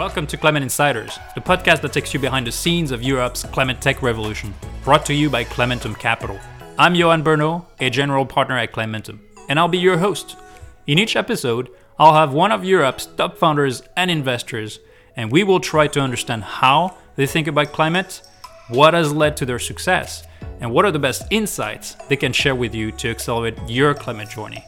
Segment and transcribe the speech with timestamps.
[0.00, 3.82] Welcome to Climate Insiders, the podcast that takes you behind the scenes of Europe's climate
[3.82, 6.40] tech revolution, brought to you by Climentum Capital.
[6.78, 9.18] I'm Johan Bernot, a general partner at Climentum,
[9.50, 10.38] and I'll be your host.
[10.86, 11.68] In each episode,
[11.98, 14.80] I'll have one of Europe's top founders and investors,
[15.16, 18.22] and we will try to understand how they think about climate,
[18.68, 20.24] what has led to their success,
[20.60, 24.30] and what are the best insights they can share with you to accelerate your climate
[24.30, 24.64] journey.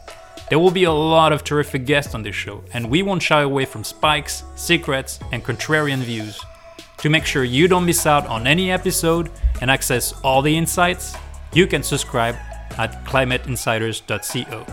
[0.53, 3.41] There will be a lot of terrific guests on this show, and we won't shy
[3.41, 6.39] away from spikes, secrets, and contrarian views.
[6.99, 9.31] To make sure you don't miss out on any episode
[9.63, 11.17] and access all the insights,
[11.55, 12.35] you can subscribe
[12.77, 14.67] at climateinsiders.co.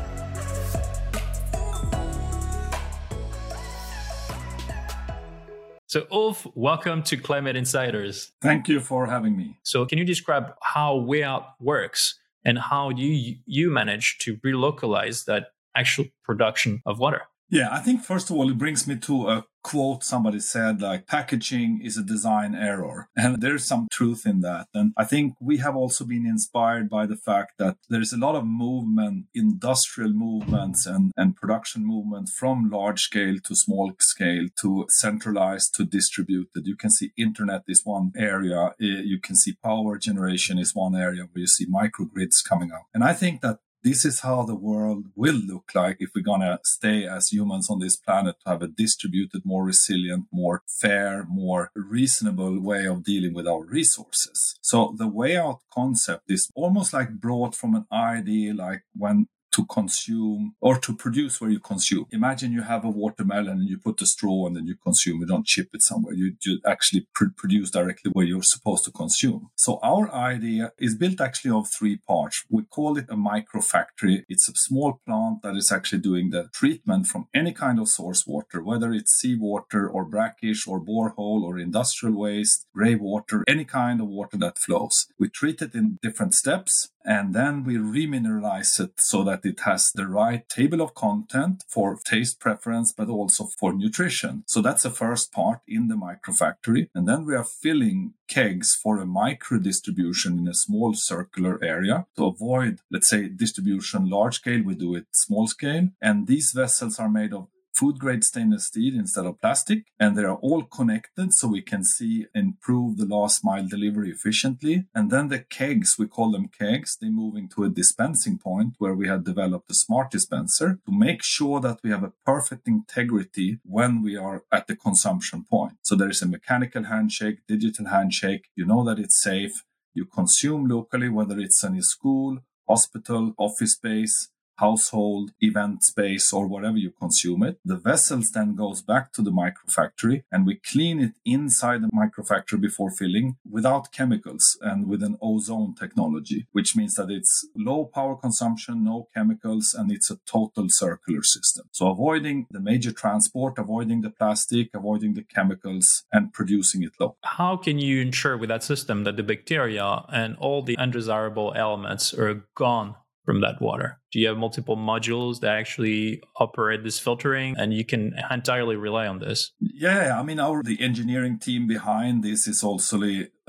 [5.85, 8.33] So, Ulf, welcome to Climate Insiders.
[8.41, 9.55] Thank you for having me.
[9.63, 15.51] So, can you describe how Wayout works and how you you manage to relocalize that
[15.75, 17.23] actual production of water?
[17.51, 21.05] Yeah, I think first of all, it brings me to a quote somebody said like
[21.07, 23.09] packaging is a design error.
[23.17, 24.67] And there's some truth in that.
[24.73, 28.35] And i think we have also been inspired by the fact that there's a lot
[28.35, 34.85] of movement industrial movements and, and production movement from large scale to small scale to
[34.89, 38.61] centralized to distributed you can see internet is one area.
[38.81, 42.85] Eh, you can see power generation is one area where you see microgrids coming out
[42.93, 46.41] and i think that this is how the world will look like if we're going
[46.41, 51.25] to stay as humans on this planet to have a distributed, more resilient, more fair,
[51.29, 54.57] more reasonable way of dealing with our resources.
[54.61, 60.55] So the Wayout concept is almost like brought from an idea like when to consume
[60.61, 62.05] or to produce where you consume.
[62.11, 65.19] Imagine you have a watermelon and you put the straw and then you consume.
[65.19, 66.13] You don't chip it somewhere.
[66.13, 69.49] You, you actually pr- produce directly where you're supposed to consume.
[69.55, 72.43] So our idea is built actually of three parts.
[72.49, 74.25] We call it a micro factory.
[74.29, 78.25] It's a small plant that is actually doing the treatment from any kind of source
[78.27, 84.01] water, whether it's seawater or brackish or borehole or industrial waste, gray water, any kind
[84.01, 85.07] of water that flows.
[85.17, 89.91] We treat it in different steps and then we remineralize it so that it has
[89.93, 94.43] the right table of content for taste preference, but also for nutrition.
[94.47, 96.89] So that's the first part in the microfactory.
[96.93, 102.05] And then we are filling kegs for a micro distribution in a small circular area
[102.17, 104.63] to avoid, let's say, distribution large scale.
[104.63, 105.89] We do it small scale.
[106.01, 107.47] And these vessels are made of
[107.79, 109.85] food grade stainless steel instead of plastic.
[109.99, 114.85] And they are all connected so we can see improve the last mile delivery efficiently.
[114.93, 118.93] And then the kegs, we call them kegs, they move into a dispensing point where
[118.93, 123.59] we have developed a smart dispenser to make sure that we have a perfect integrity
[123.63, 125.77] when we are at the consumption point.
[125.81, 128.49] So there is a mechanical handshake, digital handshake.
[128.55, 129.63] You know that it's safe.
[129.93, 136.47] You consume locally, whether it's in a school, hospital, office space, household event space or
[136.47, 137.59] whatever you consume it.
[137.63, 142.59] The vessels then goes back to the microfactory and we clean it inside the microfactory
[142.61, 148.15] before filling without chemicals and with an ozone technology, which means that it's low power
[148.15, 151.65] consumption, no chemicals, and it's a total circular system.
[151.71, 157.15] So avoiding the major transport, avoiding the plastic, avoiding the chemicals and producing it low.
[157.23, 162.13] How can you ensure with that system that the bacteria and all the undesirable elements
[162.13, 163.99] are gone from that water?
[164.11, 169.07] Do you have multiple modules that actually operate this filtering and you can entirely rely
[169.07, 169.51] on this?
[169.59, 172.99] Yeah, I mean, our the engineering team behind this is also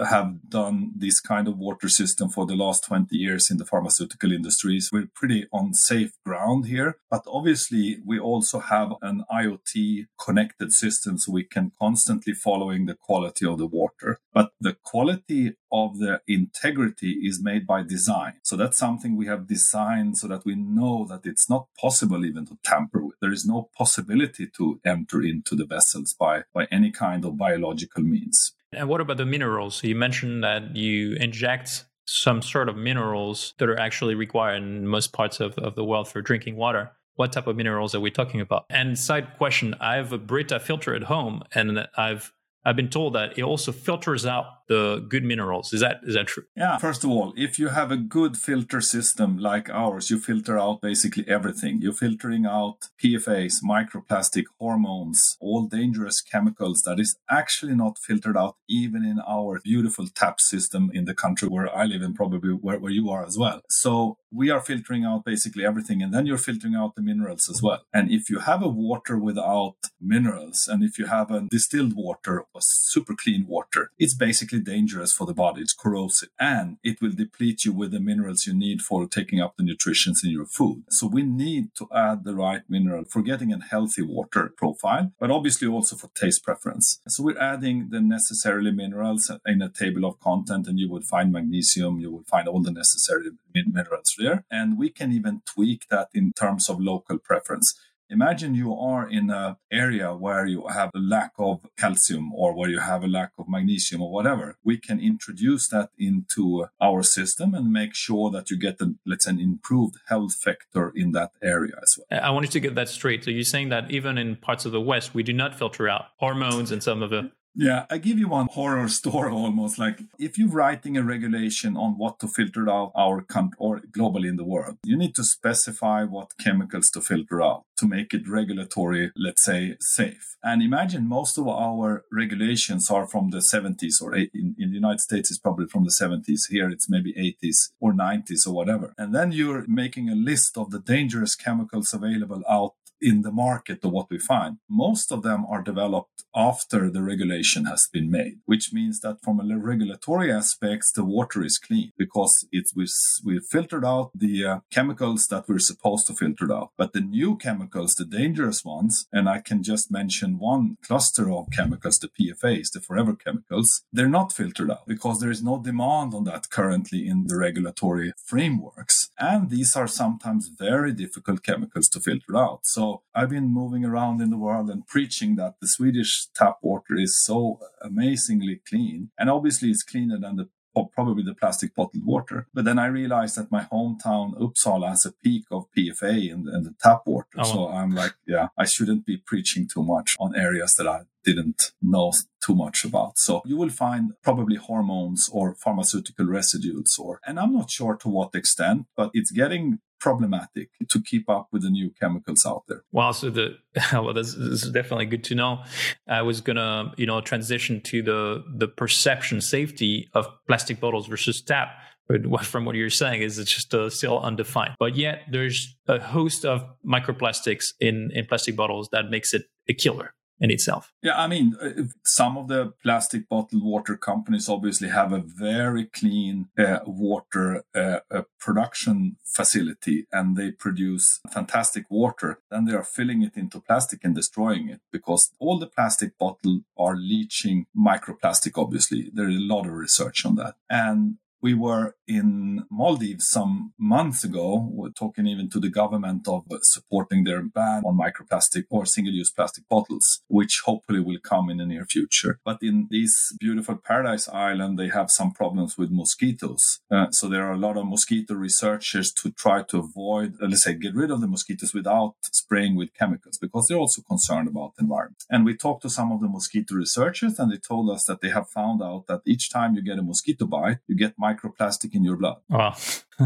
[0.04, 4.32] have done this kind of water system for the last 20 years in the pharmaceutical
[4.32, 4.91] industries.
[4.93, 11.19] We're pretty on safe ground here, but obviously we also have an IoT connected system
[11.19, 14.19] so we can constantly following the quality of the water.
[14.32, 18.34] But the quality of the integrity is made by design.
[18.43, 22.47] So that's something we have designed so that we know that it's not possible even
[22.47, 23.16] to tamper with.
[23.21, 28.03] There is no possibility to enter into the vessels by, by any kind of biological
[28.03, 28.53] means.
[28.72, 29.83] And what about the minerals?
[29.83, 35.12] You mentioned that you inject some sort of minerals that are actually required in most
[35.12, 36.91] parts of, of the world for drinking water.
[37.14, 38.64] What type of minerals are we talking about?
[38.70, 42.32] And side question, I have a Brita filter at home and I've
[42.64, 45.72] I've been told that it also filters out the good minerals.
[45.72, 46.44] Is that is that true?
[46.55, 46.78] Yeah.
[46.78, 50.81] First of all, if you have a good filter system like ours, you filter out
[50.81, 51.81] basically everything.
[51.82, 58.55] You're filtering out PFAS, microplastic, hormones, all dangerous chemicals that is actually not filtered out
[58.69, 62.78] even in our beautiful tap system in the country where I live and probably where,
[62.78, 63.62] where you are as well.
[63.69, 67.61] So we are filtering out basically everything and then you're filtering out the minerals as
[67.61, 67.81] well.
[67.93, 72.44] And if you have a water without minerals and if you have a distilled water
[72.55, 75.62] or super clean water, it's basically really dangerous for the body.
[75.62, 79.57] It's corrosive and it will deplete you with the minerals you need for taking up
[79.57, 80.85] the nutritions in your food.
[80.91, 85.31] So we need to add the right mineral for getting a healthy water profile, but
[85.31, 87.01] obviously also for taste preference.
[87.09, 91.33] So we're adding the necessarily minerals in a table of content and you will find
[91.33, 94.45] magnesium, you will find all the necessary minerals there.
[94.51, 97.75] And we can even tweak that in terms of local preference.
[98.11, 102.69] Imagine you are in an area where you have a lack of calcium or where
[102.69, 104.57] you have a lack of magnesium or whatever.
[104.65, 109.27] We can introduce that into our system and make sure that you get, a, let's
[109.27, 112.21] say, an improved health factor in that area as well.
[112.21, 113.25] I wanted to get that straight.
[113.25, 116.07] So you're saying that even in parts of the West, we do not filter out
[116.19, 120.38] hormones and some of the yeah, I give you one horror story almost like if
[120.38, 124.44] you're writing a regulation on what to filter out our country or globally in the
[124.44, 129.44] world, you need to specify what chemicals to filter out to make it regulatory, let's
[129.44, 130.37] say, safe.
[130.43, 135.00] And imagine most of our regulations are from the 70s or in, in the United
[135.00, 136.50] States, it's probably from the 70s.
[136.50, 138.93] Here it's maybe 80s or 90s or whatever.
[138.99, 143.85] And then you're making a list of the dangerous chemicals available out in the market
[143.85, 144.58] of what we find.
[144.69, 149.41] Most of them are developed after the regulation has been made, which means that from
[149.41, 152.87] a regulatory aspects, the water is clean because it's we,
[153.25, 156.70] we filtered out the uh, chemicals that we're supposed to filter out.
[156.76, 161.49] But the new chemicals, the dangerous ones, and I can just mention one cluster of
[161.52, 166.14] chemicals, the PFAs, the forever chemicals, they're not filtered out because there is no demand
[166.14, 169.11] on that currently in the regulatory frameworks.
[169.19, 172.61] And these are sometimes very difficult chemicals to filter out.
[172.64, 176.94] So I've been moving around in the world and preaching that the Swedish tap water
[176.96, 179.10] is so amazingly clean.
[179.19, 180.48] And obviously, it's cleaner than the
[180.92, 182.46] probably the plastic bottled water.
[182.54, 186.62] But then I realized that my hometown Uppsala has a peak of PFA in, in
[186.64, 187.26] the tap water.
[187.38, 187.42] Oh.
[187.42, 191.72] So I'm like, yeah, I shouldn't be preaching too much on areas that I didn't
[191.82, 192.12] know
[192.44, 193.19] too much about.
[193.19, 198.08] So you will find probably hormones or pharmaceutical residues or, and I'm not sure to
[198.08, 202.82] what extent, but it's getting problematic to keep up with the new chemicals out there.
[202.93, 203.56] Wow, so the
[203.93, 205.62] well, this, this, is definitely good to know.
[206.08, 211.41] I was gonna, you know, transition to the the perception safety of plastic bottles versus
[211.43, 211.69] tap.
[212.08, 214.75] But from what you're saying is it's just uh, still undefined.
[214.81, 219.75] But yet there's a host of microplastics in in plastic bottles that makes it a
[219.75, 220.92] killer in itself.
[221.02, 225.84] Yeah, I mean, uh, some of the plastic bottled water companies obviously have a very
[225.84, 232.40] clean uh, water uh, uh, production facility and they produce fantastic water.
[232.50, 236.62] Then they are filling it into plastic and destroying it because all the plastic bottles
[236.78, 239.10] are leaching microplastic, obviously.
[239.12, 240.54] There is a lot of research on that.
[240.70, 246.44] And we were in Maldives some months ago, we're talking even to the government of
[246.62, 251.66] supporting their ban on microplastic or single-use plastic bottles, which hopefully will come in the
[251.66, 252.40] near future.
[252.44, 256.81] But in this beautiful paradise island, they have some problems with mosquitoes.
[256.90, 260.64] Uh, so there are a lot of mosquito researchers to try to avoid, uh, let's
[260.64, 264.75] say, get rid of the mosquitoes without spraying with chemicals because they're also concerned about
[264.76, 265.25] the environment.
[265.31, 268.31] And we talked to some of the mosquito researchers and they told us that they
[268.31, 272.05] have found out that each time you get a mosquito bite, you get microplastic in
[272.05, 272.37] your blood.
[272.49, 272.77] Wow.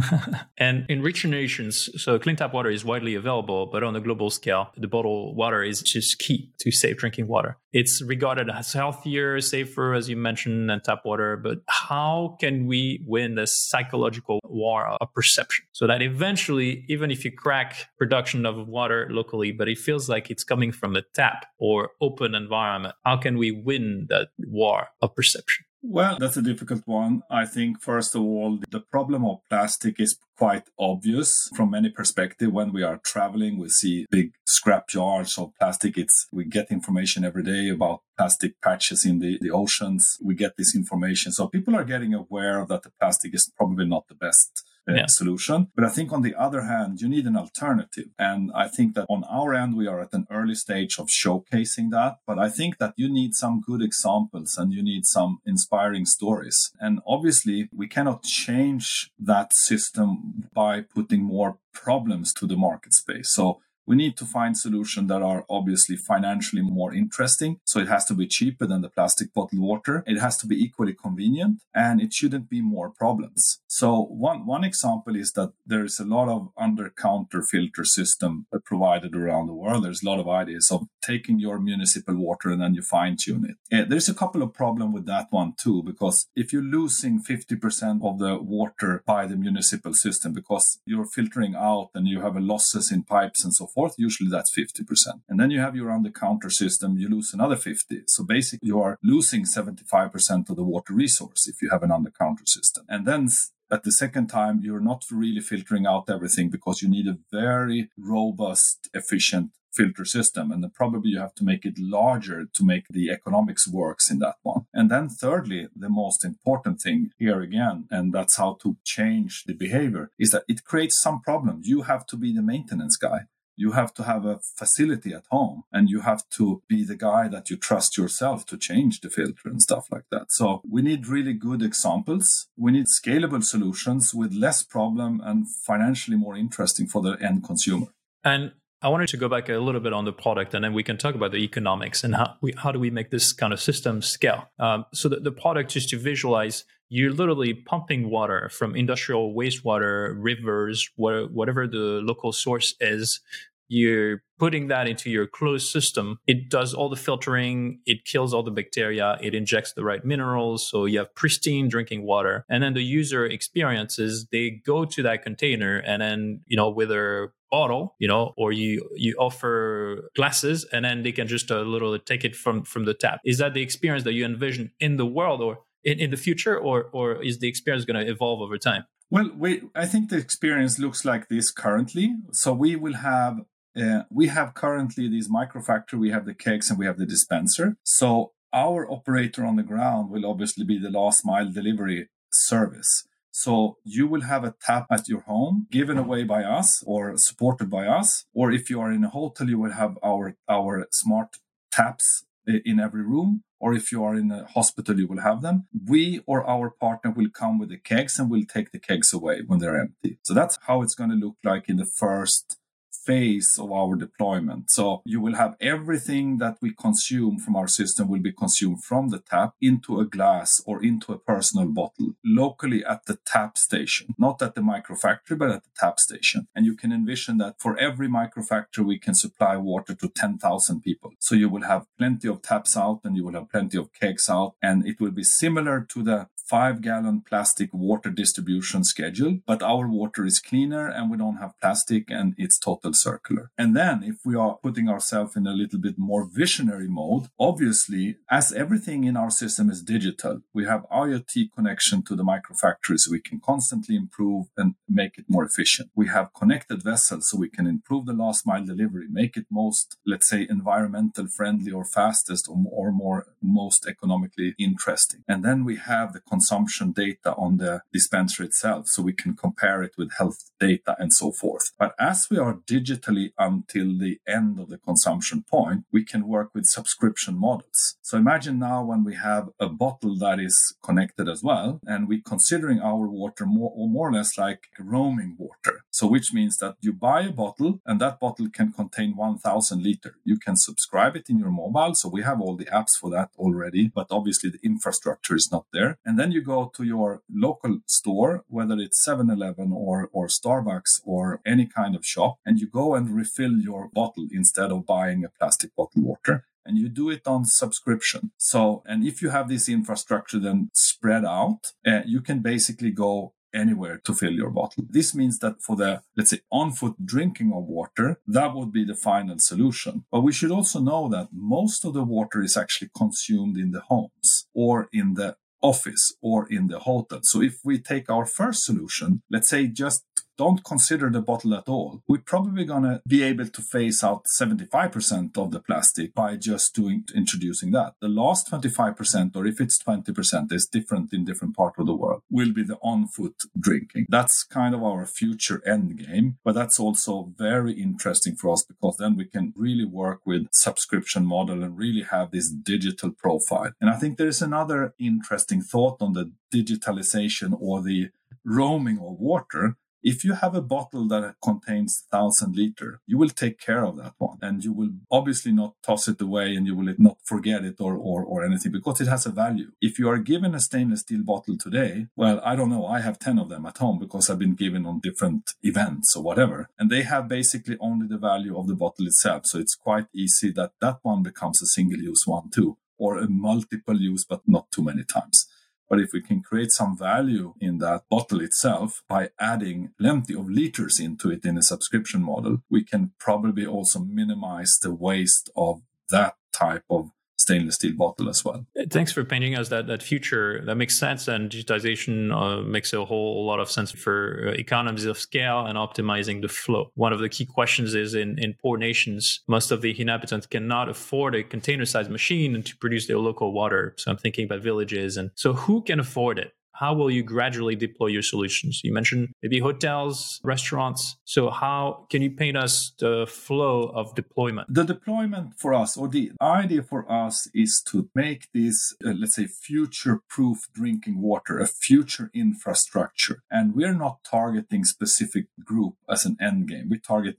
[0.58, 4.30] and in richer nations, so clean tap water is widely available, but on a global
[4.30, 7.56] scale, the bottled water is just key to safe drinking water.
[7.72, 11.36] It's regarded as healthier, safer, as you mentioned, than tap water.
[11.36, 17.24] But how can we win the psychological war of perception so that eventually, even if
[17.24, 21.46] you crack production of water locally, but it feels like it's coming from a tap
[21.58, 25.64] or open environment, how can we win that war of perception?
[25.86, 27.24] Well, that's a difficult one.
[27.30, 32.50] I think, first of all, the problem of plastic is quite obvious from many perspectives.
[32.50, 35.98] When we are traveling, we see big scrap yards of plastic.
[35.98, 40.16] It's, we get information every day about plastic patches in the, the oceans.
[40.22, 41.32] We get this information.
[41.32, 45.06] So people are getting aware that the plastic is probably not the best uh, yeah.
[45.06, 45.68] solution.
[45.74, 48.08] But I think on the other hand, you need an alternative.
[48.18, 51.90] And I think that on our end, we are at an early stage of showcasing
[51.90, 52.18] that.
[52.26, 56.72] But I think that you need some good examples and you need some inspiring stories.
[56.80, 63.32] And obviously, we cannot change that system by putting more problems to the market space.
[63.32, 67.60] So we need to find solutions that are obviously financially more interesting.
[67.64, 70.02] So it has to be cheaper than the plastic bottled water.
[70.06, 73.60] It has to be equally convenient and it shouldn't be more problems.
[73.74, 78.46] So one, one example is that there is a lot of under counter filter system
[78.64, 79.84] provided around the world.
[79.84, 83.44] There's a lot of ideas of taking your municipal water and then you fine tune
[83.50, 83.56] it.
[83.76, 88.04] Uh, there's a couple of problems with that one too, because if you're losing 50%
[88.04, 92.40] of the water by the municipal system because you're filtering out and you have a
[92.40, 94.86] losses in pipes and so forth, usually that's 50%.
[95.28, 98.04] And then you have your under counter system, you lose another 50.
[98.06, 102.12] So basically you are losing 75% of the water resource if you have an under
[102.12, 102.84] counter system.
[102.88, 103.30] And then
[103.70, 107.90] at the second time, you're not really filtering out everything because you need a very
[107.96, 110.52] robust, efficient filter system.
[110.52, 114.36] And probably you have to make it larger to make the economics works in that
[114.42, 114.66] one.
[114.72, 119.54] And then thirdly, the most important thing here again, and that's how to change the
[119.54, 121.66] behavior is that it creates some problems.
[121.66, 125.64] You have to be the maintenance guy you have to have a facility at home
[125.72, 129.48] and you have to be the guy that you trust yourself to change the filter
[129.48, 130.26] and stuff like that.
[130.30, 132.48] So we need really good examples.
[132.56, 137.86] We need scalable solutions with less problem and financially more interesting for the end consumer.
[138.24, 138.52] And
[138.84, 140.98] I wanted to go back a little bit on the product, and then we can
[140.98, 144.02] talk about the economics and how we, how do we make this kind of system
[144.02, 144.50] scale.
[144.58, 150.14] Um, so the, the product, just to visualize, you're literally pumping water from industrial wastewater,
[150.18, 153.20] rivers, whatever the local source is.
[153.68, 156.18] You're putting that into your closed system.
[156.26, 160.68] It does all the filtering, it kills all the bacteria, it injects the right minerals.
[160.68, 162.44] So you have pristine drinking water.
[162.48, 166.90] And then the user experiences, they go to that container and then, you know, with
[166.90, 171.60] whether bottle, you know, or you you offer glasses and then they can just a
[171.60, 173.20] uh, little take it from from the tap.
[173.24, 176.58] Is that the experience that you envision in the world or in, in the future,
[176.58, 178.84] or or is the experience going to evolve over time?
[179.10, 182.16] Well, we, I think the experience looks like this currently.
[182.32, 183.40] So we will have
[183.76, 187.76] uh, we have currently these microfactory, we have the kegs, and we have the dispenser.
[187.82, 193.06] So our operator on the ground will obviously be the last mile delivery service.
[193.32, 197.68] So you will have a tap at your home given away by us or supported
[197.68, 198.26] by us.
[198.32, 201.38] Or if you are in a hotel, you will have our, our smart
[201.72, 203.42] taps in every room.
[203.60, 205.66] Or if you are in a hospital, you will have them.
[205.86, 209.42] We or our partner will come with the kegs and will take the kegs away
[209.46, 210.18] when they're empty.
[210.22, 212.58] So that's how it's going to look like in the first
[213.06, 214.70] phase of our deployment.
[214.70, 219.10] So you will have everything that we consume from our system will be consumed from
[219.10, 224.14] the tap into a glass or into a personal bottle locally at the tap station,
[224.18, 226.48] not at the microfactory, but at the tap station.
[226.54, 231.12] And you can envision that for every microfactory, we can supply water to 10,000 people.
[231.18, 234.28] So you will have plenty of taps out and you will have plenty of kegs
[234.28, 234.54] out.
[234.62, 239.88] And it will be similar to the five gallon plastic water distribution schedule, but our
[239.88, 243.50] water is cleaner and we don't have plastic and it's total circular.
[243.56, 248.16] And then if we are putting ourselves in a little bit more visionary mode, obviously,
[248.30, 253.10] as everything in our system is digital, we have IoT connection to the microfactory so
[253.10, 255.90] we can constantly improve and make it more efficient.
[255.94, 259.96] We have connected vessels so we can improve the last mile delivery, make it most,
[260.06, 265.22] let's say, environmental friendly or fastest or more, or more most economically interesting.
[265.28, 269.80] And then we have the consumption data on the dispenser itself so we can compare
[269.86, 271.66] it with health data and so forth.
[271.78, 276.48] But as we are digitally until the end of the consumption point, we can work
[276.54, 277.80] with subscription models.
[278.02, 280.56] So imagine now when we have a bottle that is
[280.88, 284.62] connected as well, and we considering our water more or more or less like
[284.94, 285.74] roaming water.
[285.90, 290.16] So which means that you buy a bottle and that bottle can contain 1000 liter.
[290.24, 291.94] You can subscribe it in your mobile.
[291.94, 295.66] So we have all the apps for that already, but obviously the infrastructure is not
[295.72, 295.98] there.
[296.04, 301.40] And then you go to your local store, whether it's 7-Eleven or, or Starbucks or
[301.44, 305.28] any kind of shop, and you go and refill your bottle instead of buying a
[305.28, 308.30] plastic bottle water and you do it on subscription.
[308.38, 313.34] So, and if you have this infrastructure then spread out, uh, you can basically go
[313.54, 314.84] anywhere to fill your bottle.
[314.90, 318.84] This means that for the, let's say, on foot drinking of water, that would be
[318.84, 320.04] the final solution.
[320.10, 323.80] But we should also know that most of the water is actually consumed in the
[323.80, 327.20] homes or in the office or in the hotel.
[327.22, 330.04] So if we take our first solution, let's say just
[330.36, 334.26] don't consider the bottle at all, we're probably going to be able to phase out
[334.40, 337.94] 75% of the plastic by just doing introducing that.
[338.00, 342.22] The last 25%, or if it's 20%, is different in different part of the world,
[342.30, 344.06] will be the on-foot drinking.
[344.08, 348.96] That's kind of our future end game, but that's also very interesting for us because
[348.96, 353.72] then we can really work with subscription model and really have this digital profile.
[353.80, 358.10] And I think there's another interesting thought on the digitalization or the
[358.44, 363.58] roaming of water If you have a bottle that contains 1000 liter, you will take
[363.58, 366.94] care of that one and you will obviously not toss it away and you will
[366.98, 369.70] not forget it or, or, or anything because it has a value.
[369.80, 372.84] If you are given a stainless steel bottle today, well, I don't know.
[372.84, 376.22] I have 10 of them at home because I've been given on different events or
[376.22, 376.68] whatever.
[376.78, 379.46] And they have basically only the value of the bottle itself.
[379.46, 383.26] So it's quite easy that that one becomes a single use one too, or a
[383.26, 385.46] multiple use, but not too many times.
[385.88, 390.48] But if we can create some value in that bottle itself by adding plenty of
[390.48, 395.82] liters into it in a subscription model, we can probably also minimize the waste of
[396.10, 397.10] that type of
[397.44, 398.66] stainless steel bottle as well.
[398.96, 400.46] Thanks for painting us that that future.
[400.66, 404.16] That makes sense, and digitization uh, makes a whole lot of sense for
[404.48, 406.90] uh, economies of scale and optimizing the flow.
[406.94, 410.88] One of the key questions is in in poor nations, most of the inhabitants cannot
[410.88, 413.94] afford a container-sized machine to produce their local water.
[413.98, 416.52] So I'm thinking about villages, and so who can afford it?
[416.74, 418.80] How will you gradually deploy your solutions?
[418.84, 421.16] You mentioned maybe hotels, restaurants.
[421.24, 424.72] So, how can you paint us the flow of deployment?
[424.72, 429.36] The deployment for us, or the idea for us, is to make this, uh, let's
[429.36, 433.42] say, future proof drinking water a future infrastructure.
[433.50, 436.88] And we're not targeting specific group as an end game.
[436.90, 437.38] We target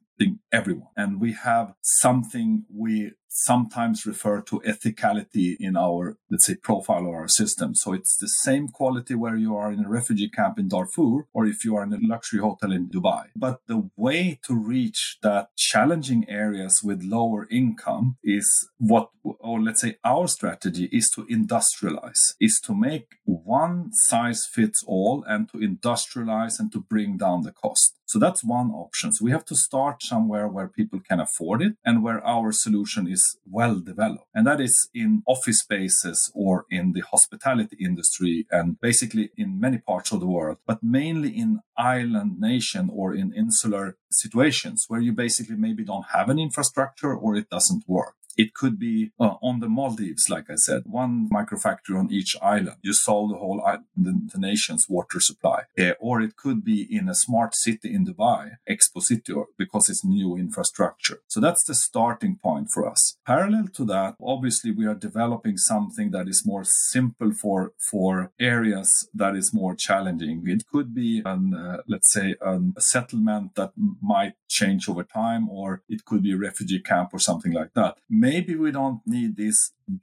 [0.52, 0.90] everyone.
[0.96, 7.14] And we have something we sometimes refer to ethicality in our, let's say, profile of
[7.14, 7.76] our system.
[7.76, 11.46] So it's the same quality where you are in a refugee camp in Darfur or
[11.46, 13.26] if you are in a luxury hotel in Dubai.
[13.36, 19.82] But the way to reach that challenging areas with lower income is what, or let's
[19.82, 25.58] say our strategy is to industrialize, is to make one size fits all and to
[25.58, 27.96] industrialize and to bring down the cost.
[28.16, 29.12] So that's one option.
[29.12, 33.10] So we have to start somewhere where people can afford it and where our solution
[33.12, 34.24] is well developed.
[34.34, 39.80] And that is in office spaces or in the hospitality industry and basically in many
[39.80, 45.12] parts of the world, but mainly in island nation or in insular situations where you
[45.12, 48.16] basically maybe don't have an infrastructure or it doesn't work.
[48.38, 52.78] It could be uh, on the Maldives, like I said, one microfactory on each island.
[52.82, 53.62] You solve the whole
[53.96, 55.64] the, the, nation's water supply.
[55.80, 60.04] Uh, or it could be in a smart city in Dubai, Expo City, because it's
[60.04, 61.20] new infrastructure.
[61.28, 63.18] So that's the starting point for us.
[63.26, 69.08] Parallel to that, obviously, we are developing something that is more simple for for areas
[69.14, 70.44] that is more challenging.
[70.48, 75.50] It could be an uh, let's say an, a settlement that might change over time,
[75.50, 79.32] or it could be a refugee camp or something like that maybe we don't need
[79.38, 79.58] this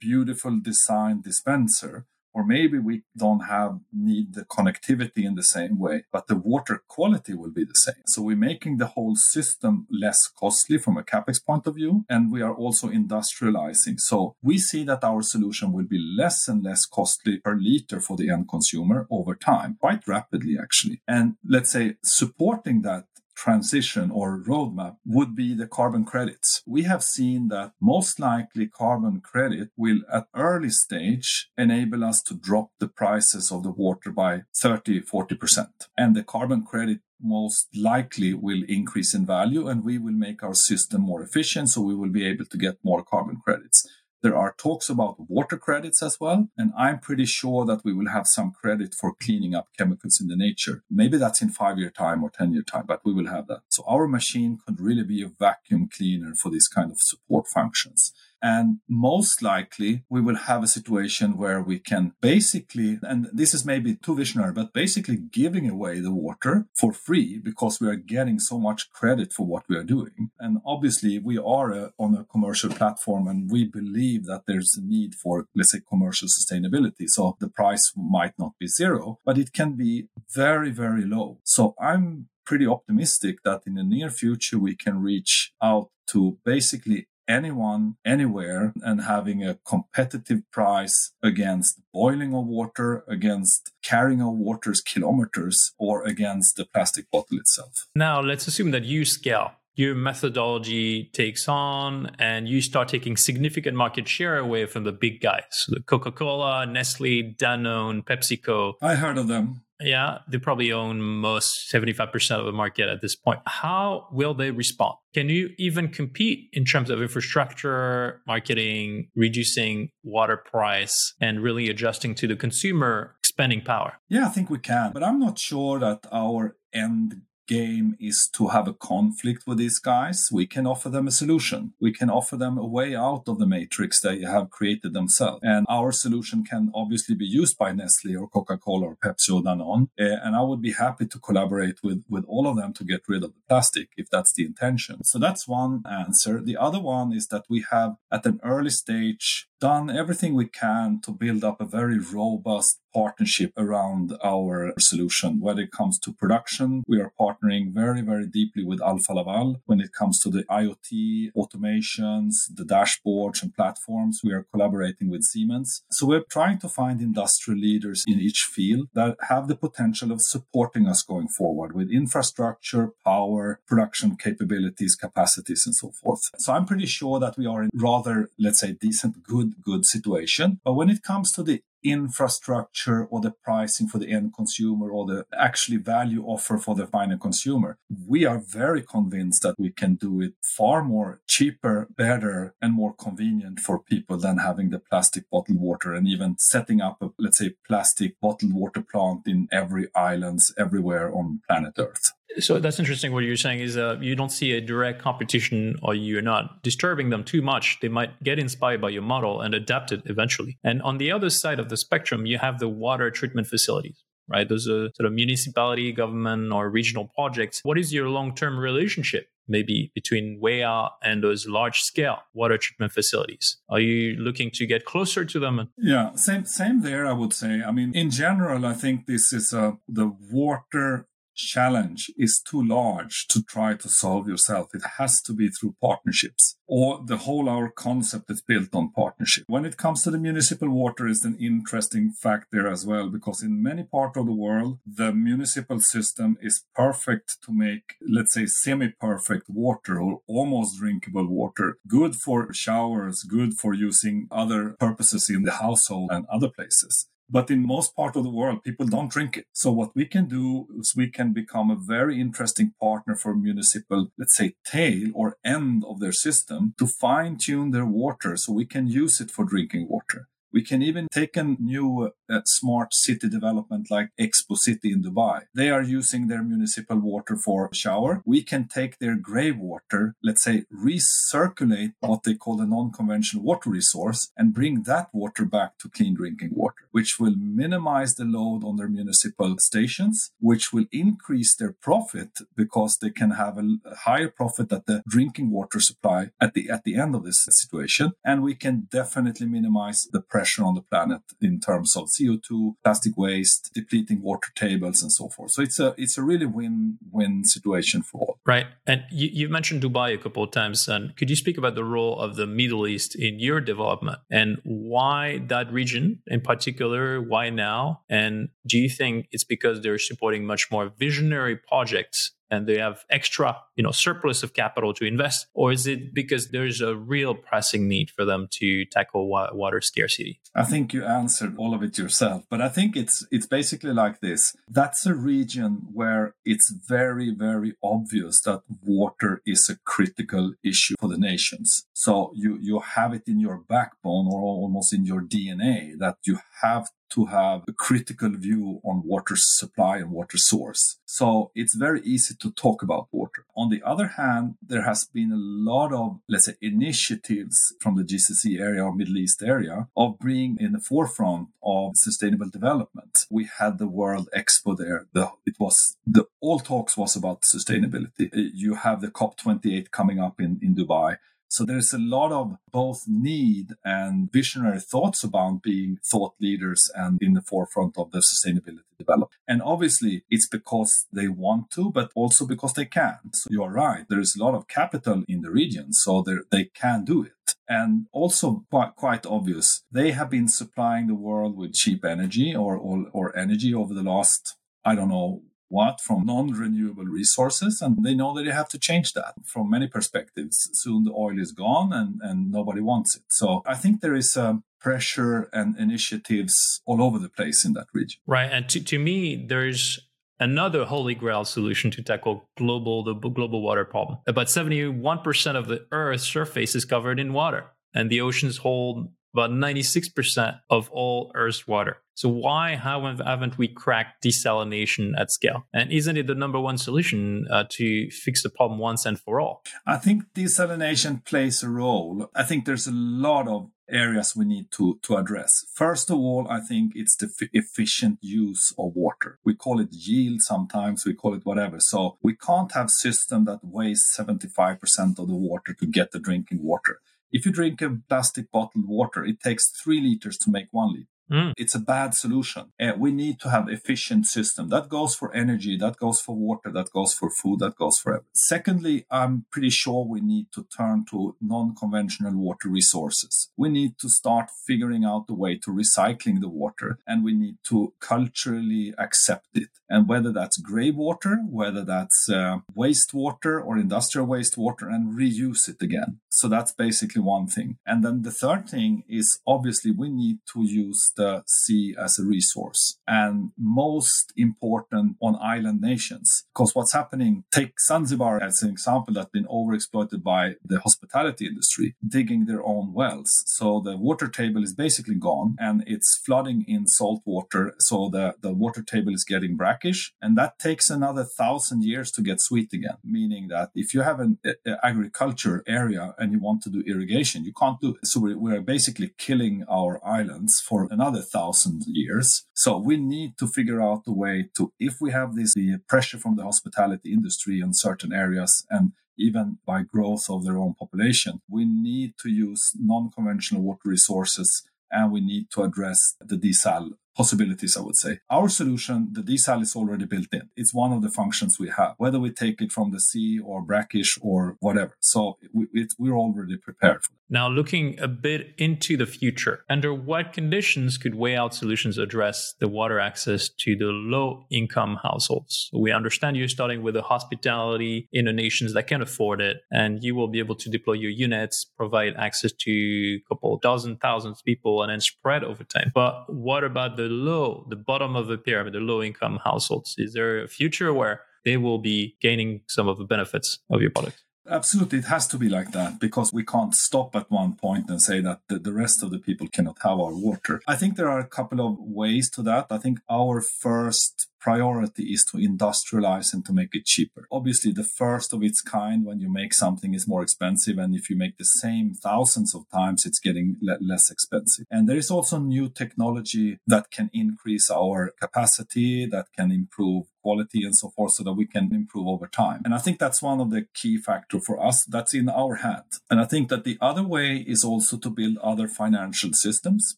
[0.09, 5.97] beautiful design dispenser or maybe we don't have need the connectivity in the same way
[6.11, 8.01] but the water quality will be the same.
[8.07, 12.31] So we're making the whole system less costly from a capex point of view and
[12.31, 13.99] we are also industrializing.
[13.99, 18.15] So we see that our solution will be less and less costly per liter for
[18.17, 21.01] the end consumer over time quite rapidly actually.
[21.07, 26.61] And let's say supporting that transition or roadmap would be the carbon credits.
[26.65, 32.35] We have seen that most likely carbon credit will at early stage enable us to
[32.35, 35.67] drop the prices of the water by 30, 40%.
[35.97, 40.53] And the carbon credit most likely will increase in value and we will make our
[40.53, 43.87] system more efficient so we will be able to get more carbon credits.
[44.23, 46.47] There are talks about water credits as well.
[46.57, 50.29] And I'm pretty sure that we will have some credit for cleaning up chemicals in
[50.29, 50.83] the nature.
[50.89, 53.63] Maybe that's in five year time or 10 year time, but we will have that.
[53.67, 58.13] So our machine could really be a vacuum cleaner for these kind of support functions.
[58.43, 63.65] And most likely we will have a situation where we can basically, and this is
[63.65, 68.39] maybe too visionary, but basically giving away the water for free because we are getting
[68.39, 70.29] so much credit for what we are doing.
[70.39, 74.85] And obviously we are a, on a commercial platform and we believe that there's a
[74.85, 77.07] need for, let's say, commercial sustainability.
[77.07, 81.39] So the price might not be zero, but it can be very, very low.
[81.45, 87.07] So I'm pretty optimistic that in the near future we can reach out to basically
[87.27, 94.81] anyone anywhere and having a competitive price against boiling of water, against carrying of water's
[94.81, 97.87] kilometers, or against the plastic bottle itself.
[97.95, 99.51] Now, let's assume that you scale.
[99.75, 105.19] Your methodology takes on and you start taking significant market share away from the big
[105.19, 108.73] guys, the Coca Cola, Nestle, Danone, PepsiCo.
[108.83, 109.63] I heard of them.
[109.83, 113.39] Yeah, they probably own most 75% of the market at this point.
[113.45, 114.95] How will they respond?
[115.13, 122.15] Can you even compete in terms of infrastructure, marketing, reducing water price, and really adjusting
[122.15, 123.99] to the consumer spending power?
[124.09, 124.91] Yeah, I think we can.
[124.93, 129.79] But I'm not sure that our end game is to have a conflict with these
[129.79, 131.73] guys, we can offer them a solution.
[131.79, 135.39] We can offer them a way out of the matrix they have created themselves.
[135.43, 139.89] And our solution can obviously be used by Nestle or Coca-Cola or Pepsi or Danone.
[139.99, 143.01] Uh, and I would be happy to collaborate with, with all of them to get
[143.07, 145.03] rid of the plastic if that's the intention.
[145.03, 146.41] So that's one answer.
[146.41, 150.99] The other one is that we have at an early stage done everything we can
[150.99, 155.39] to build up a very robust partnership around our solution.
[155.39, 159.61] When it comes to production, we are partnering very, very deeply with Alfa Laval.
[159.65, 165.23] When it comes to the IoT automations, the dashboards and platforms, we are collaborating with
[165.23, 165.83] Siemens.
[165.91, 170.21] So we're trying to find industrial leaders in each field that have the potential of
[170.21, 176.19] supporting us going forward with infrastructure, power, production capabilities, capacities, and so forth.
[176.37, 180.59] So I'm pretty sure that we are in rather, let's say, decent, good good situation.
[180.63, 185.05] But when it comes to the infrastructure or the pricing for the end consumer or
[185.05, 187.77] the actually value offer for the final consumer.
[188.07, 192.93] We are very convinced that we can do it far more cheaper, better, and more
[192.93, 197.37] convenient for people than having the plastic bottled water and even setting up a, let's
[197.37, 202.13] say, plastic bottled water plant in every islands everywhere on planet Earth.
[202.39, 203.11] So that's interesting.
[203.13, 207.09] What you're saying is uh, you don't see a direct competition, or you're not disturbing
[207.09, 207.77] them too much.
[207.81, 210.57] They might get inspired by your model and adapt it eventually.
[210.63, 214.03] And on the other side of the spectrum, you have the water treatment facilities.
[214.29, 217.59] Right, those are sort of municipality, government, or regional projects.
[217.63, 223.57] What is your long-term relationship maybe between WEA and those large scale water treatment facilities?
[223.69, 225.69] Are you looking to get closer to them?
[225.77, 227.61] Yeah, same same there I would say.
[227.61, 233.27] I mean in general I think this is a the water challenge is too large
[233.27, 234.73] to try to solve yourself.
[234.73, 239.43] It has to be through partnerships or the whole our concept is built on partnership.
[239.47, 243.43] When it comes to the municipal water is an interesting fact there as well, because
[243.43, 248.45] in many parts of the world, the municipal system is perfect to make, let's say,
[248.45, 255.43] semi-perfect water or almost drinkable water, good for showers, good for using other purposes in
[255.43, 257.07] the household and other places.
[257.29, 259.47] But in most part of the world, people don't drink it.
[259.53, 264.09] So what we can do is we can become a very interesting partner for municipal,
[264.17, 268.65] let's say, tail or end of their system to fine tune their water so we
[268.65, 270.27] can use it for drinking water.
[270.53, 275.41] We can even take a new uh, smart city development like Expo City in Dubai.
[275.55, 278.21] They are using their municipal water for shower.
[278.23, 283.71] We can take their gray water, let's say, recirculate what they call a non-conventional water
[283.71, 288.63] resource and bring that water back to clean drinking water, which will minimize the load
[288.63, 294.29] on their municipal stations, which will increase their profit because they can have a higher
[294.29, 298.11] profit at the drinking water supply at the at the end of this situation.
[298.23, 302.73] And we can definitely minimize the pressure pressure on the planet in terms of CO2,
[302.83, 305.51] plastic waste, depleting water tables, and so forth.
[305.51, 308.39] So it's a it's a really win-win situation for all.
[308.45, 308.67] Right.
[308.85, 310.87] And you, you mentioned Dubai a couple of times.
[310.87, 314.49] And could you speak about the role of the Middle East in your development and
[314.63, 317.21] why that region in particular?
[317.21, 318.01] Why now?
[318.09, 323.03] And do you think it's because they're supporting much more visionary projects and they have
[323.09, 325.47] extra, you know, surplus of capital to invest?
[325.53, 329.81] Or is it because there's a real pressing need for them to tackle wa- water
[329.81, 330.39] scarcity?
[330.55, 334.19] I think you answered all of it yourself, but I think it's it's basically like
[334.21, 334.55] this.
[334.67, 341.09] That's a region where it's very very obvious that water is a critical issue for
[341.09, 341.85] the nations.
[341.93, 346.39] So you you have it in your backbone or almost in your DNA that you
[346.61, 350.97] have to have a critical view on water supply and water source.
[351.05, 353.45] So it's very easy to talk about water.
[353.63, 355.37] On the other hand, there has been a
[355.71, 360.57] lot of, let's say, initiatives from the GCC area or Middle East area of being
[360.59, 363.19] in the forefront of sustainable development.
[363.29, 365.07] We had the World Expo there.
[365.13, 368.29] The, it was the all talks was about sustainability.
[368.33, 371.15] You have the COP28 coming up in, in Dubai.
[371.53, 377.21] So there's a lot of both need and visionary thoughts about being thought leaders and
[377.21, 379.29] in the forefront of the sustainability development.
[379.47, 383.19] And obviously it's because they want to, but also because they can.
[383.33, 384.03] So you are right.
[384.09, 387.53] There is a lot of capital in the region, so they can do it.
[387.69, 392.75] And also quite, quite obvious, they have been supplying the world with cheap energy or,
[392.75, 398.13] or, or energy over the last, I don't know, what from non-renewable resources and they
[398.13, 399.33] know that they have to change that.
[399.43, 403.23] From many perspectives soon the oil is gone and, and nobody wants it.
[403.39, 406.53] So i think there is a pressure and initiatives
[406.85, 408.19] all over the place in that region.
[408.27, 409.99] Right and to, to me there's
[410.39, 414.19] another holy grail solution to tackle global the global water problem.
[414.27, 417.63] About 71% of the earth's surface is covered in water
[417.95, 421.97] and the oceans hold about 96% of all Earth's water.
[422.15, 425.65] So why haven't we cracked desalination at scale?
[425.73, 429.41] And isn't it the number one solution uh, to fix the problem once and for
[429.41, 429.63] all?
[429.87, 432.29] I think desalination plays a role.
[432.35, 435.65] I think there's a lot of areas we need to, to address.
[435.73, 439.39] First of all, I think it's the f- efficient use of water.
[439.43, 441.77] We call it yield sometimes, we call it whatever.
[441.79, 444.77] So we can't have system that waste 75%
[445.19, 446.99] of the water to get the drinking water.
[447.33, 451.07] If you drink a plastic bottled water, it takes three liters to make one liter.
[451.33, 451.53] Mm.
[451.57, 452.71] It's a bad solution.
[452.79, 454.69] Uh, we need to have efficient system.
[454.69, 458.13] That goes for energy, that goes for water, that goes for food, that goes for
[458.13, 458.29] everything.
[458.35, 463.49] Secondly, I'm pretty sure we need to turn to non-conventional water resources.
[463.57, 467.57] We need to start figuring out the way to recycling the water and we need
[467.69, 469.69] to culturally accept it.
[469.89, 475.81] And whether that's gray water, whether that's uh, wastewater or industrial wastewater and reuse it
[475.81, 476.19] again.
[476.29, 477.77] So that's basically one thing.
[477.85, 482.23] And then the third thing is obviously we need to use the sea as a
[482.23, 486.45] resource and most important on island nations.
[486.53, 491.95] Because what's happening, take Zanzibar as an example that's been overexploited by the hospitality industry,
[492.07, 493.43] digging their own wells.
[493.45, 497.75] So the water table is basically gone and it's flooding in salt water.
[497.79, 502.21] So the, the water table is getting brackish and that takes another thousand years to
[502.21, 502.97] get sweet again.
[503.03, 507.43] Meaning that if you have an a, agriculture area and you want to do irrigation,
[507.43, 508.07] you can't do it.
[508.07, 512.45] So we're, we're basically killing our islands for another another thousand years.
[512.53, 516.17] So we need to figure out a way to, if we have this the pressure
[516.17, 521.41] from the hospitality industry in certain areas and even by growth of their own population,
[521.49, 527.77] we need to use non-conventional water resources and we need to address the desal possibilities,
[527.77, 528.19] I would say.
[528.29, 530.49] Our solution, the desal is already built in.
[530.55, 533.61] It's one of the functions we have, whether we take it from the sea or
[533.61, 534.95] brackish or whatever.
[534.99, 537.17] So we, we're already prepared for that.
[537.29, 542.67] Now, looking a bit into the future, under what conditions could Wayout solutions address the
[542.67, 545.71] water access to the low income households?
[545.73, 550.03] We understand you're starting with the hospitality in the nations that can afford it, and
[550.03, 554.43] you will be able to deploy your units, provide access to a couple dozen thousands
[554.43, 555.91] people, and then spread over time.
[555.95, 559.95] But what about the low, the bottom of the pyramid, the low income households?
[559.97, 563.91] Is there a future where they will be gaining some of the benefits of your
[563.91, 564.23] product?
[564.49, 568.01] Absolutely, it has to be like that because we can't stop at one point and
[568.01, 570.61] say that the, the, rest of the people cannot have our water.
[570.67, 572.67] I think there are a couple of ways to that.
[572.69, 577.25] I think our first priority is to industrialize and to make it cheaper.
[577.31, 580.77] Obviously, the first of its kind when you make something is more expensive.
[580.77, 584.65] And if you make the same thousands of times, it's getting le- less expensive.
[584.69, 590.63] And there is also new technology that can increase our capacity, that can improve quality
[590.63, 592.61] and so forth so that we can improve over time.
[592.65, 595.89] And I think that's one of the key factor for us that's in our hand.
[596.09, 599.97] And I think that the other way is also to build other financial systems.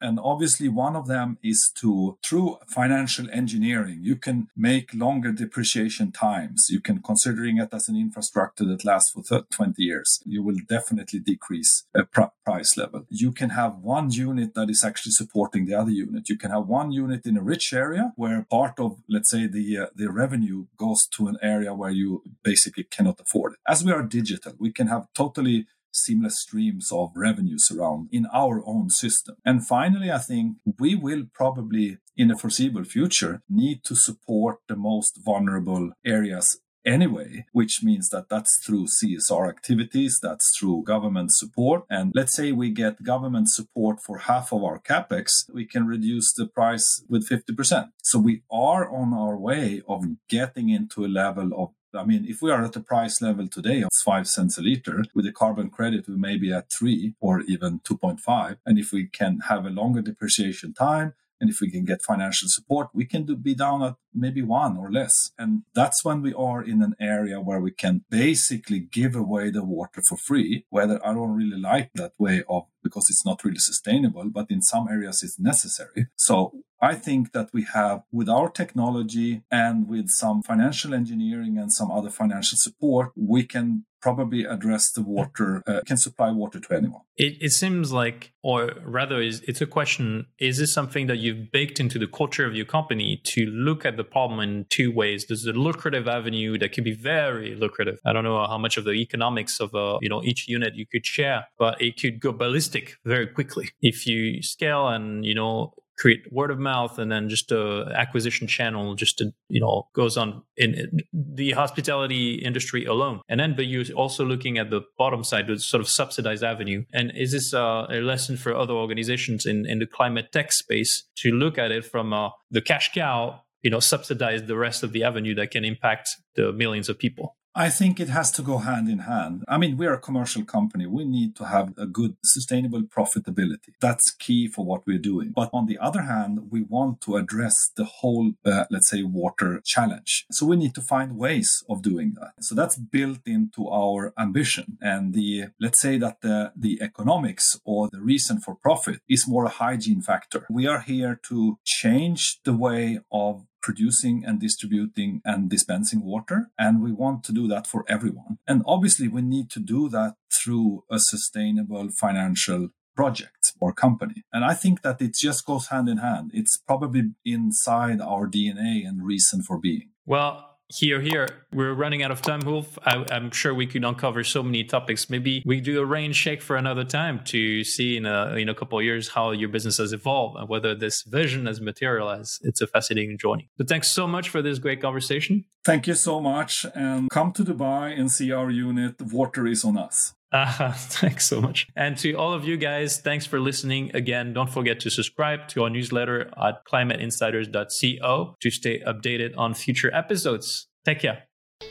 [0.00, 6.12] And obviously one of them is to, through financial engineering, you can make longer depreciation
[6.12, 6.68] times.
[6.70, 10.20] You can considering it as an infrastructure that lasts for 20 years.
[10.24, 13.06] You will definitely decrease a pr- price level.
[13.08, 16.28] You can have one unit that is actually supporting the other unit.
[16.28, 19.66] You can have one unit in a rich area where part of, let's say, the,
[19.78, 23.58] uh, the revenue goes to an area where you basically cannot afford it.
[23.66, 28.62] As we are digital, we can have totally seamless streams of revenues around in our
[28.66, 29.36] own system.
[29.44, 34.76] And finally, I think we will probably in the foreseeable future need to support the
[34.76, 41.84] most vulnerable areas anyway, which means that that's through CSR activities, that's through government support.
[41.90, 46.32] And let's say we get government support for half of our capex, we can reduce
[46.32, 47.90] the price with 50%.
[48.02, 52.40] So we are on our way of getting into a level of I mean, if
[52.40, 55.70] we are at the price level today of five cents a liter, with the carbon
[55.70, 58.58] credit, we may be at three or even 2.5.
[58.64, 62.48] And if we can have a longer depreciation time, and if we can get financial
[62.48, 65.30] support, we can do, be down at maybe one or less.
[65.38, 69.64] And that's when we are in an area where we can basically give away the
[69.64, 73.58] water for free, whether I don't really like that way of because it's not really
[73.58, 76.06] sustainable, but in some areas it's necessary.
[76.16, 81.70] So I think that we have, with our technology and with some financial engineering and
[81.72, 86.74] some other financial support, we can probably address the water, uh, can supply water to
[86.74, 87.02] anyone.
[87.16, 91.52] It, it seems like, or rather, is it's a question: Is this something that you've
[91.52, 95.26] baked into the culture of your company to look at the problem in two ways?
[95.26, 97.98] There's a lucrative avenue that can be very lucrative.
[98.04, 100.86] I don't know how much of the economics of uh, you know each unit you
[100.86, 105.74] could share, but it could go ballistic very quickly if you scale and you know
[106.00, 110.16] create word of mouth and then just a acquisition channel just to you know goes
[110.16, 113.20] on in the hospitality industry alone.
[113.28, 116.84] And then but you're also looking at the bottom side the sort of subsidized avenue.
[116.92, 121.04] And is this uh, a lesson for other organizations in in the climate tech space
[121.18, 124.92] to look at it from uh, the cash cow you know subsidize the rest of
[124.92, 128.58] the avenue that can impact the millions of people I think it has to go
[128.58, 129.44] hand in hand.
[129.48, 130.86] I mean, we're a commercial company.
[130.86, 133.72] We need to have a good sustainable profitability.
[133.80, 135.32] That's key for what we're doing.
[135.34, 139.60] But on the other hand, we want to address the whole, uh, let's say, water
[139.64, 140.26] challenge.
[140.30, 142.32] So we need to find ways of doing that.
[142.40, 144.78] So that's built into our ambition.
[144.80, 149.46] And the, let's say that the, the economics or the reason for profit is more
[149.46, 150.46] a hygiene factor.
[150.48, 156.50] We are here to change the way of producing and distributing and dispensing water.
[156.58, 158.38] And we want to do that for everyone.
[158.46, 164.24] And obviously, we need to do that through a sustainable financial project or company.
[164.32, 166.30] And I think that it just goes hand in hand.
[166.34, 169.90] It's probably inside our DNA and reason for being.
[170.04, 172.78] Well, here, here, we're running out of time, Ulf.
[172.84, 175.10] I, am sure we could uncover so many topics.
[175.10, 178.54] Maybe we do a rain shake for another time to see in a in a
[178.54, 182.40] couple of years how your business has evolved and whether this vision has materialized.
[182.44, 183.50] It's a fascinating journey.
[183.58, 185.44] So thanks so much for this great conversation.
[185.64, 188.94] Thank you so much, and come to Dubai and see our unit.
[189.12, 190.14] Water is on us.
[190.32, 191.66] Uh, thanks so much.
[191.76, 193.90] And to all of you guys, thanks for listening.
[193.94, 199.92] Again, don't forget to subscribe to our newsletter at climateinsiders.co to stay updated on future
[199.94, 200.68] episodes.
[200.84, 201.24] Take care.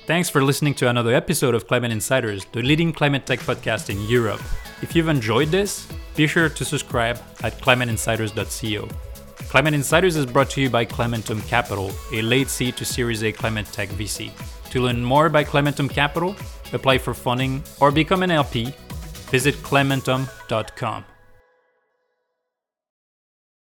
[0.06, 4.00] Thanks for listening to another episode of Climate Insiders, the leading climate tech podcast in
[4.08, 4.42] Europe.
[4.82, 8.88] If you've enjoyed this, be sure to subscribe at climateinsiders.co.
[9.50, 13.32] Climate Insiders is brought to you by Climentum Capital, a late seed to Series A
[13.32, 14.32] climate tech VC.
[14.72, 16.36] To learn more about Climentum Capital,
[16.74, 18.74] apply for funding, or become an LP,
[19.32, 21.06] visit climentum.com.